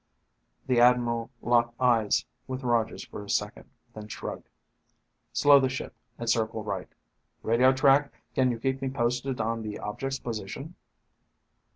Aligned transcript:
The 0.65 0.79
admiral 0.79 1.29
locked 1.43 1.79
eyes 1.79 2.25
with 2.47 2.63
Rogers 2.63 3.05
for 3.05 3.23
a 3.23 3.29
second, 3.29 3.69
then 3.93 4.07
shrugged. 4.07 4.49
"Slow 5.31 5.59
the 5.59 5.69
ship, 5.69 5.93
and 6.17 6.27
circle 6.27 6.63
right. 6.63 6.87
Radio 7.43 7.71
track, 7.71 8.11
can 8.33 8.49
you 8.49 8.57
keep 8.59 8.81
me 8.81 8.89
posted 8.89 9.39
on 9.39 9.61
the 9.61 9.77
object's 9.77 10.17
position?" 10.17 10.73